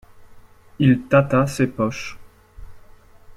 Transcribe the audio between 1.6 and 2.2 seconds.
poches.